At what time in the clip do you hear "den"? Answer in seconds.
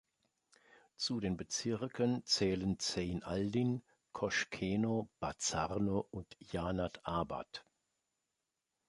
1.19-1.37